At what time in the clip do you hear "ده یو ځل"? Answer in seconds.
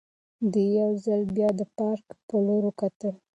0.51-1.21